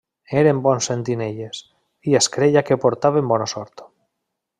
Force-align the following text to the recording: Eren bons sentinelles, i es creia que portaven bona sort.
Eren 0.43 0.61
bons 0.67 0.87
sentinelles, 0.91 1.59
i 2.13 2.17
es 2.21 2.29
creia 2.39 2.65
que 2.71 2.79
portaven 2.87 3.29
bona 3.33 3.49
sort. 3.53 3.85